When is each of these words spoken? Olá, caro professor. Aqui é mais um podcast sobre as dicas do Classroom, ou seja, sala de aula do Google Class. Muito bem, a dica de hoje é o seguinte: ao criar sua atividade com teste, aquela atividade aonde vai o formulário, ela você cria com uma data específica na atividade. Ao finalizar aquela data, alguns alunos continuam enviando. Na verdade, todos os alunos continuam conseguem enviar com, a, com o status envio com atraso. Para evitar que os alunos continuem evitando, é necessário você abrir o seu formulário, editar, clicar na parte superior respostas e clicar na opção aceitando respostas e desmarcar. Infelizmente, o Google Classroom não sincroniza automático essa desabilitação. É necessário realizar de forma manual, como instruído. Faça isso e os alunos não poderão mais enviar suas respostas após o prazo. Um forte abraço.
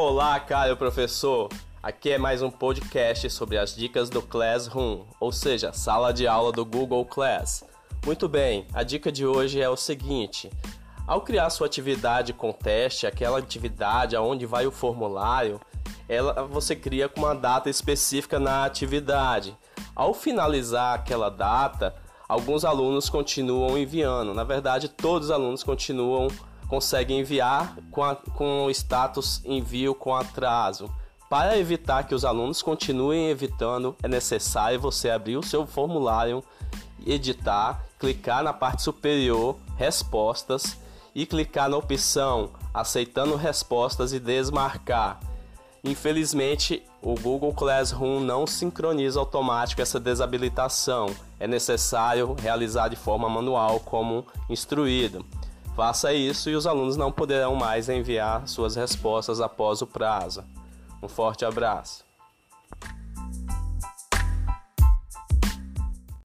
Olá, 0.00 0.38
caro 0.38 0.76
professor. 0.76 1.48
Aqui 1.82 2.12
é 2.12 2.18
mais 2.18 2.40
um 2.40 2.52
podcast 2.52 3.28
sobre 3.30 3.58
as 3.58 3.74
dicas 3.74 4.08
do 4.08 4.22
Classroom, 4.22 5.02
ou 5.18 5.32
seja, 5.32 5.72
sala 5.72 6.12
de 6.12 6.24
aula 6.24 6.52
do 6.52 6.64
Google 6.64 7.04
Class. 7.04 7.64
Muito 8.06 8.28
bem, 8.28 8.64
a 8.72 8.84
dica 8.84 9.10
de 9.10 9.26
hoje 9.26 9.60
é 9.60 9.68
o 9.68 9.76
seguinte: 9.76 10.52
ao 11.04 11.22
criar 11.22 11.50
sua 11.50 11.66
atividade 11.66 12.32
com 12.32 12.52
teste, 12.52 13.08
aquela 13.08 13.40
atividade 13.40 14.14
aonde 14.14 14.46
vai 14.46 14.68
o 14.68 14.70
formulário, 14.70 15.60
ela 16.08 16.44
você 16.44 16.76
cria 16.76 17.08
com 17.08 17.22
uma 17.22 17.34
data 17.34 17.68
específica 17.68 18.38
na 18.38 18.64
atividade. 18.64 19.58
Ao 19.96 20.14
finalizar 20.14 20.94
aquela 20.94 21.28
data, 21.28 21.92
alguns 22.28 22.64
alunos 22.64 23.08
continuam 23.08 23.76
enviando. 23.76 24.32
Na 24.32 24.44
verdade, 24.44 24.88
todos 24.88 25.26
os 25.26 25.32
alunos 25.32 25.64
continuam 25.64 26.28
conseguem 26.68 27.20
enviar 27.20 27.76
com, 27.90 28.04
a, 28.04 28.14
com 28.14 28.66
o 28.66 28.70
status 28.70 29.42
envio 29.44 29.94
com 29.94 30.14
atraso. 30.14 30.88
Para 31.28 31.58
evitar 31.58 32.04
que 32.04 32.14
os 32.14 32.24
alunos 32.24 32.62
continuem 32.62 33.28
evitando, 33.28 33.96
é 34.02 34.08
necessário 34.08 34.80
você 34.80 35.10
abrir 35.10 35.36
o 35.36 35.42
seu 35.42 35.66
formulário, 35.66 36.42
editar, 37.06 37.84
clicar 37.98 38.42
na 38.42 38.52
parte 38.52 38.82
superior 38.82 39.56
respostas 39.76 40.78
e 41.14 41.26
clicar 41.26 41.68
na 41.68 41.76
opção 41.76 42.50
aceitando 42.72 43.34
respostas 43.36 44.12
e 44.12 44.20
desmarcar. 44.20 45.20
Infelizmente, 45.82 46.82
o 47.00 47.14
Google 47.14 47.52
Classroom 47.52 48.20
não 48.20 48.46
sincroniza 48.46 49.18
automático 49.18 49.80
essa 49.80 49.98
desabilitação. 49.98 51.08
É 51.38 51.46
necessário 51.46 52.34
realizar 52.40 52.88
de 52.88 52.96
forma 52.96 53.28
manual, 53.28 53.80
como 53.80 54.26
instruído. 54.48 55.24
Faça 55.78 56.12
isso 56.12 56.50
e 56.50 56.56
os 56.56 56.66
alunos 56.66 56.96
não 56.96 57.12
poderão 57.12 57.54
mais 57.54 57.88
enviar 57.88 58.48
suas 58.48 58.74
respostas 58.74 59.40
após 59.40 59.80
o 59.80 59.86
prazo. 59.86 60.42
Um 61.00 61.06
forte 61.06 61.44
abraço. 61.44 62.07